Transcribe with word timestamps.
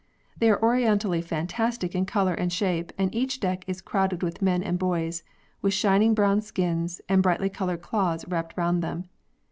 They 0.35 0.49
are 0.49 0.59
orientally 0.59 1.21
fantastic 1.23 1.93
in 1.93 2.07
colour 2.07 2.33
and 2.33 2.51
shape, 2.51 2.91
and 2.97 3.13
each 3.13 3.39
deck 3.39 3.63
is 3.67 3.81
crowded 3.81 4.23
with 4.23 4.41
men 4.41 4.63
and 4.63 4.79
boys, 4.79 5.21
with 5.61 5.75
shining 5.75 6.15
brown 6.15 6.41
skins 6.41 7.01
and 7.07 7.21
brightly 7.21 7.51
coloured 7.51 7.83
cloths 7.83 8.25
wrapped 8.27 8.57
round 8.57 8.81
them. 8.81 9.03